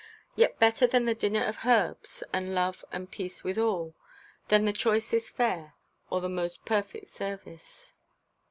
Yet 0.35 0.57
better 0.57 0.87
the 0.87 1.13
dinner 1.13 1.43
of 1.45 1.59
herbs, 1.63 2.23
and 2.33 2.55
love 2.55 2.83
and 2.91 3.11
peace 3.11 3.43
withal, 3.43 3.93
than 4.47 4.65
the 4.65 4.73
choicest 4.73 5.29
fare 5.35 5.75
or 6.09 6.21
the 6.21 6.27
most 6.27 6.65
perfect 6.65 7.07
service. 7.07 7.93